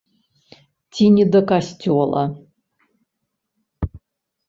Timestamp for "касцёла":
1.53-2.23